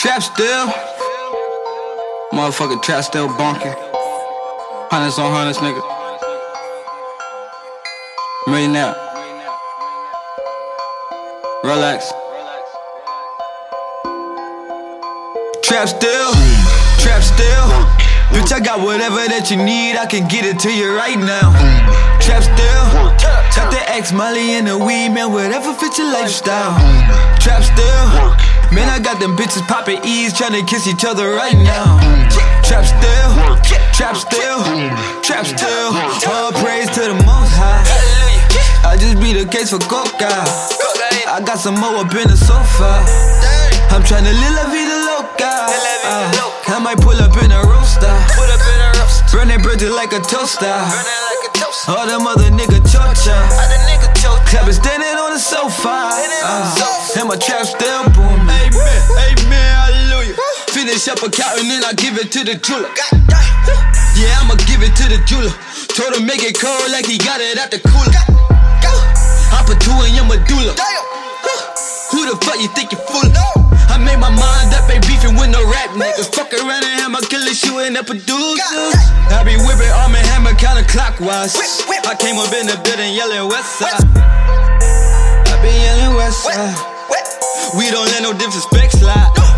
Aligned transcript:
Trap 0.00 0.22
still. 0.22 0.66
Motherfucking 2.32 2.80
trap 2.82 3.04
still 3.04 3.28
bonking. 3.28 3.76
Hundreds 4.90 5.18
on 5.18 5.30
hundreds, 5.30 5.58
nigga. 5.58 5.82
Millionaire. 8.46 8.94
Rolex. 11.62 12.08
Rolex 12.16 12.64
Trap 15.62 15.88
still. 15.88 16.32
Trap 17.04 17.20
still. 17.20 17.68
Bitch, 18.32 18.52
I 18.54 18.60
got 18.64 18.80
whatever 18.80 19.20
that 19.28 19.50
you 19.50 19.58
need. 19.58 19.98
I 19.98 20.06
can 20.06 20.26
get 20.28 20.46
it 20.46 20.58
to 20.60 20.72
you 20.72 20.96
right 20.96 21.18
now. 21.18 21.52
Trap 22.24 22.42
still. 22.42 22.86
Tap 23.52 23.70
the 23.70 23.82
X, 23.90 24.12
Molly, 24.12 24.56
and 24.56 24.66
the 24.66 24.78
weed, 24.78 25.10
man. 25.10 25.30
Whatever 25.30 25.74
fits 25.74 25.98
your 25.98 26.10
lifestyle. 26.10 26.72
Trap 27.36 27.62
still. 27.62 28.50
Man, 28.72 28.88
them 29.20 29.36
bitches 29.36 29.66
popping 29.68 30.00
E's, 30.04 30.32
trying 30.32 30.56
to 30.56 30.64
kiss 30.64 30.88
each 30.88 31.04
other 31.04 31.30
right 31.30 31.56
now. 31.56 32.00
Trap 32.64 32.84
still, 32.88 33.30
trap 33.92 34.16
still, 34.16 34.64
trap 35.20 35.44
still. 35.44 35.92
All 36.32 36.52
praise 36.64 36.88
to 36.96 37.00
the 37.04 37.16
most 37.28 37.52
high. 37.52 37.84
I 38.88 38.96
just 38.96 39.20
beat 39.20 39.36
the 39.36 39.44
case 39.44 39.70
for 39.70 39.82
coca. 39.84 40.32
I 41.28 41.42
got 41.44 41.58
some 41.58 41.76
more 41.76 42.00
up 42.00 42.14
in 42.16 42.28
the 42.32 42.36
sofa. 42.36 43.04
I'm 43.92 44.02
tryna 44.02 44.32
live 44.32 44.56
la 44.56 44.66
vida 44.72 44.96
loca. 45.04 45.52
Uh, 46.06 46.72
I 46.72 46.78
might 46.80 46.98
pull 46.98 47.18
up 47.20 47.36
in 47.44 47.52
a 47.52 47.60
roaster. 47.60 48.14
Burn 49.32 49.48
that 49.48 49.60
bridges 49.62 49.92
like 49.92 50.12
a 50.12 50.20
toaster. 50.20 50.68
All 51.88 52.06
them 52.06 52.26
other 52.26 52.50
nigga 52.50 52.80
chocha. 52.88 53.36
Clapping 54.48 54.74
standing 54.74 55.16
on 55.16 55.32
the 55.32 55.38
sofa. 55.38 56.12
Uh, 56.44 57.16
and 57.18 57.28
my 57.28 57.36
trap 57.36 57.64
still 57.64 58.04
booming. 58.10 58.59
Finish 61.00 61.16
up 61.16 61.24
a 61.24 61.32
count 61.32 61.56
and 61.56 61.64
then 61.64 61.80
I 61.80 61.96
give 61.96 62.20
it 62.20 62.28
to 62.28 62.44
the 62.44 62.60
jeweler. 62.60 62.92
Yeah, 64.20 64.36
I'ma 64.36 64.52
give 64.68 64.84
it 64.84 64.92
to 65.00 65.08
the 65.08 65.16
jeweler. 65.24 65.48
Told 65.96 66.12
him 66.12 66.28
make 66.28 66.44
it 66.44 66.60
cold 66.60 66.92
like 66.92 67.08
he 67.08 67.16
got 67.16 67.40
it 67.40 67.56
at 67.56 67.72
the 67.72 67.80
cooler. 67.80 68.12
I 69.48 69.64
put 69.64 69.80
two 69.80 69.96
in 70.04 70.12
your 70.12 70.28
medulla. 70.28 70.76
Who 72.12 72.28
the 72.28 72.36
fuck 72.44 72.60
you 72.60 72.68
think 72.76 72.92
you 72.92 73.00
fooling? 73.08 73.32
I 73.32 73.96
made 73.96 74.20
my 74.20 74.28
mind 74.28 74.76
up, 74.76 74.92
ain't 74.92 75.08
beefing 75.08 75.40
with 75.40 75.48
no 75.48 75.64
rap 75.72 75.88
niggas. 75.96 76.28
Fuck 76.36 76.52
around 76.52 76.84
and 76.84 77.00
hammer, 77.00 77.24
killer 77.32 77.56
shooting 77.56 77.96
up 77.96 78.04
producers. 78.04 79.00
I 79.32 79.40
be 79.40 79.56
whipping 79.56 79.94
arm 80.04 80.12
and 80.12 80.26
hammer 80.36 80.52
counterclockwise. 80.52 81.56
I 82.04 82.12
came 82.20 82.36
up 82.36 82.52
in 82.52 82.68
the 82.68 82.76
building 82.84 83.16
yelling 83.16 83.48
west 83.48 83.80
side. 83.80 84.04
I 85.48 85.54
be 85.64 85.72
yelling 85.72 86.12
west 86.12 86.44
side. 86.44 86.76
We 87.72 87.88
don't 87.88 88.04
let 88.12 88.20
no 88.20 88.36
disrespect 88.36 89.00
slide. 89.00 89.49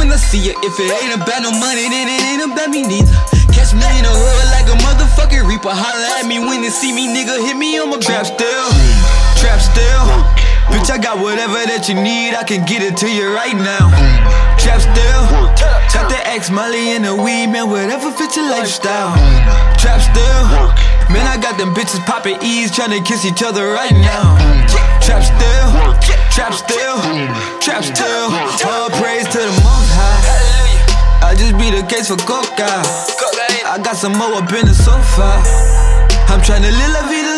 When 0.00 0.10
I 0.10 0.16
see 0.16 0.48
it. 0.48 0.56
If 0.64 0.80
it 0.80 0.88
ain't 0.88 1.14
about 1.20 1.44
no 1.44 1.52
money, 1.52 1.84
then 1.92 2.08
it 2.08 2.20
ain't 2.24 2.44
about 2.48 2.70
me 2.72 2.80
neither. 2.88 3.12
Catch 3.52 3.76
me 3.76 3.84
in 4.00 4.08
the 4.08 4.14
hood 4.16 4.46
like 4.56 4.64
a 4.72 4.76
motherfucking 4.80 5.44
reaper. 5.44 5.68
Holla 5.68 6.08
at 6.16 6.26
me 6.26 6.40
when 6.40 6.64
you 6.64 6.70
see 6.70 6.92
me, 6.92 7.04
nigga. 7.12 7.36
Hit 7.36 7.56
me 7.56 7.78
on 7.78 7.90
my 7.90 7.98
trap 8.00 8.24
still, 8.24 8.68
trap 9.36 9.60
still. 9.60 10.49
Bitch, 10.70 10.90
I 10.90 10.98
got 10.98 11.18
whatever 11.18 11.58
that 11.66 11.90
you 11.90 11.98
need. 11.98 12.38
I 12.38 12.46
can 12.46 12.64
get 12.64 12.82
it 12.82 12.96
to 13.02 13.08
you 13.10 13.34
right 13.34 13.54
now. 13.58 13.90
Trap 14.54 14.78
still, 14.78 15.24
tap 15.90 16.06
the 16.06 16.20
X, 16.30 16.50
Molly, 16.50 16.94
and 16.94 17.04
the 17.04 17.14
weed, 17.14 17.50
man. 17.50 17.68
Whatever 17.70 18.14
fits 18.14 18.36
your 18.36 18.46
lifestyle. 18.46 19.18
Trap 19.82 19.98
still, 19.98 20.46
man. 21.10 21.26
I 21.26 21.36
got 21.42 21.58
them 21.58 21.74
bitches 21.74 21.98
popping 22.06 22.38
E's, 22.42 22.70
trying 22.70 22.94
to 22.94 23.02
kiss 23.02 23.26
each 23.26 23.42
other 23.42 23.74
right 23.74 23.92
now. 23.92 24.38
Trap 25.02 25.26
still, 25.26 25.70
trap 26.30 26.54
still, 26.54 26.98
trap 27.58 27.82
still. 27.82 28.30
All 28.70 28.90
praise 28.94 29.26
to 29.34 29.40
the 29.42 29.54
most 29.66 29.90
high. 29.90 30.22
I 31.26 31.34
just 31.34 31.58
be 31.58 31.70
the 31.74 31.82
case 31.86 32.08
for 32.08 32.18
coca. 32.22 32.70
I 33.66 33.78
got 33.82 33.96
some 33.96 34.14
more 34.14 34.38
up 34.38 34.52
in 34.52 34.66
the 34.66 34.74
sofa. 34.74 35.42
I'm 36.30 36.40
tryna 36.46 36.70
live 36.70 36.92
la 36.94 37.02
vida 37.10 37.29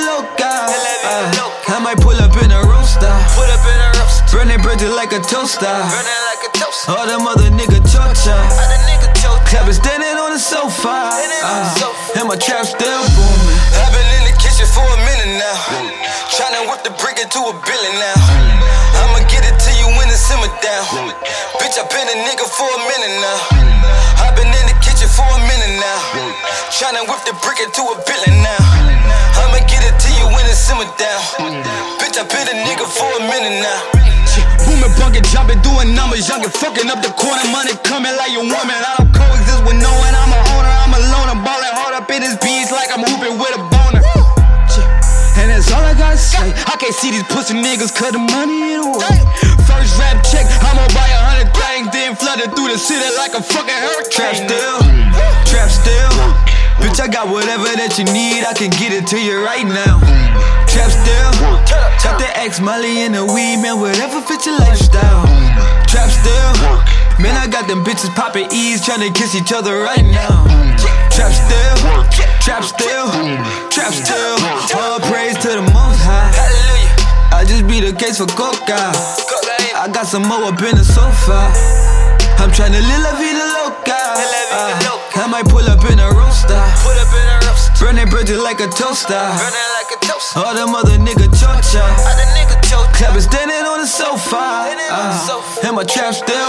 Burn 4.72 4.80
that 4.80 4.88
bridges 4.88 4.96
like 4.96 5.12
a 5.12 5.20
toaster. 5.20 5.68
All 6.88 7.04
them 7.04 7.28
other 7.28 7.52
nigga 7.52 7.76
chocha. 7.84 8.32
Clapping 9.44 9.76
standing 9.76 10.16
on 10.16 10.32
the 10.32 10.40
sofa. 10.40 11.12
Uh, 11.12 12.16
and 12.16 12.24
my 12.24 12.40
trap 12.40 12.64
still 12.64 13.04
booming. 13.12 13.60
I've 13.76 13.92
been 13.92 14.08
in 14.16 14.32
the 14.32 14.34
kitchen 14.40 14.64
for 14.72 14.80
a 14.80 14.98
minute 15.04 15.36
now. 15.36 15.56
Tryna 16.32 16.72
whip 16.72 16.80
the 16.88 16.92
brick 17.04 17.20
into 17.20 17.36
a 17.36 17.52
billion 17.52 17.94
now. 18.00 18.16
I'ma 19.04 19.20
get 19.28 19.44
it 19.44 19.60
to 19.60 19.70
you 19.76 19.92
when 20.00 20.08
it 20.08 20.16
simmer 20.16 20.48
down. 20.64 20.88
Bitch, 21.60 21.76
I 21.76 21.84
been 21.92 22.08
a 22.08 22.16
nigga 22.24 22.48
for 22.48 22.64
a 22.64 22.80
minute 22.88 23.16
now. 23.20 24.24
I've 24.24 24.32
been 24.40 24.48
in 24.48 24.66
the 24.72 24.76
kitchen 24.80 25.08
for 25.12 25.28
a 25.28 25.40
minute 25.52 25.76
now. 25.84 26.00
Tryna 26.72 27.04
whip 27.12 27.20
the 27.28 27.36
brick 27.44 27.60
into 27.60 27.84
a 27.92 27.96
billion 28.08 28.40
now. 28.40 28.62
I'ma 29.36 29.60
get 29.68 29.84
it 29.84 29.96
to 30.00 30.10
you 30.16 30.32
when 30.32 30.48
it 30.48 30.56
simmer 30.56 30.88
down. 30.96 31.60
Bitch, 32.00 32.16
I 32.16 32.24
been 32.24 32.48
a 32.48 32.56
nigga 32.64 32.88
for 32.88 33.10
a 33.20 33.22
minute 33.28 33.60
now. 33.60 34.02
Booming, 34.82 34.98
bunking, 34.98 35.26
jumping, 35.30 35.62
doing 35.62 35.94
numbers, 35.94 36.26
youngin', 36.26 36.50
fucking 36.50 36.90
up 36.90 36.98
the 37.06 37.14
corner, 37.14 37.38
money 37.54 37.70
coming 37.86 38.10
like 38.18 38.34
your 38.34 38.42
woman. 38.42 38.74
I 38.74 38.98
don't 38.98 39.14
coexist 39.14 39.62
with 39.62 39.78
no 39.78 39.92
one, 40.02 40.10
I'm 40.10 40.34
a 40.34 40.40
owner, 40.58 40.74
I'm 40.74 40.90
alone, 40.90 41.28
I'm 41.30 41.40
ballin' 41.46 41.70
hard 41.70 41.94
up 41.94 42.10
in 42.10 42.18
this 42.18 42.34
beats 42.42 42.74
like 42.74 42.90
I'm 42.90 43.06
hooping 43.06 43.38
with 43.38 43.54
a 43.54 43.62
boner. 43.62 44.02
And 45.38 45.54
that's 45.54 45.70
all 45.70 45.86
I 45.86 45.94
gotta 45.94 46.18
say. 46.18 46.50
I 46.66 46.74
can't 46.82 46.94
see 46.98 47.14
these 47.14 47.22
pussy 47.30 47.54
niggas 47.54 47.94
cut 47.94 48.10
the 48.10 48.18
money 48.18 48.74
in 48.74 48.82
away. 48.82 49.18
First 49.70 50.02
rap 50.02 50.18
check, 50.26 50.50
I'ma 50.66 50.82
buy 50.90 51.06
a 51.06 51.20
hundred 51.30 51.54
things, 51.54 51.86
then 51.94 52.18
flood 52.18 52.42
it 52.42 52.50
through 52.50 52.74
the 52.74 52.78
city 52.78 53.06
like 53.14 53.38
a 53.38 53.42
fucking 53.42 53.78
hurricane. 53.86 54.10
Trap 54.10 54.34
still, 54.34 54.78
trap 55.46 55.70
still. 55.70 56.14
Bitch, 56.82 56.98
I 56.98 57.06
got 57.06 57.30
whatever 57.30 57.70
that 57.70 58.02
you 58.02 58.04
need, 58.10 58.42
I 58.42 58.50
can 58.50 58.74
get 58.74 58.90
it 58.90 59.06
to 59.14 59.18
you 59.22 59.38
right 59.46 59.62
now. 59.62 60.02
Trap 60.66 60.90
still, 60.90 61.31
tap 61.98 62.18
the 62.18 62.28
X, 62.38 62.60
Molly, 62.60 63.04
and 63.04 63.14
the 63.14 63.24
weed, 63.24 63.62
man, 63.62 63.80
whatever 63.80 64.20
fits 64.20 64.46
your 64.46 64.58
lifestyle. 64.58 65.24
Trap 65.86 66.08
still, 66.08 66.52
man, 67.22 67.36
I 67.36 67.46
got 67.50 67.68
them 67.68 67.84
bitches 67.84 68.12
popping 68.14 68.48
E's, 68.52 68.84
trying 68.84 69.00
to 69.00 69.12
kiss 69.12 69.34
each 69.34 69.52
other 69.52 69.80
right 69.80 70.04
now. 70.04 70.44
Trap 71.12 71.32
still, 71.32 71.78
trap 72.40 72.64
still, 72.64 73.08
trap 73.68 73.92
still. 73.92 74.36
All 74.78 74.98
praise 75.10 75.36
to 75.44 75.48
the 75.48 75.62
most 75.72 76.00
high. 76.02 76.32
I 77.32 77.44
just 77.44 77.66
beat 77.66 77.80
the 77.80 77.92
case 77.92 78.18
for 78.18 78.26
coca. 78.26 78.92
I 79.74 79.88
got 79.92 80.06
some 80.06 80.22
more 80.22 80.44
up 80.44 80.62
in 80.62 80.76
the 80.76 80.84
sofa. 80.84 81.50
I'm 82.38 82.50
tryna 82.50 82.80
live 82.80 83.02
la 83.02 83.12
vida 83.18 83.44
loca. 83.60 83.98
Uh, 84.52 84.98
I 85.14 85.26
might 85.30 85.46
pull 85.46 85.66
up 85.68 85.84
in 85.90 85.98
a 85.98 86.08
roaster. 86.10 86.62
Burn 87.80 87.96
that 87.96 88.08
bridges 88.10 88.38
like 88.38 88.60
a 88.60 88.68
toaster. 88.68 89.71
All 90.36 90.54
them 90.54 90.74
other 90.74 90.98
nigga 90.98 91.28
chocha. 91.28 91.82
Clapping 92.94 93.20
standing 93.20 93.64
on 93.66 93.80
the 93.80 93.86
sofa. 93.86 94.36
Uh, 94.36 95.60
and 95.64 95.76
my 95.76 95.84
trap 95.84 96.14
still 96.14 96.41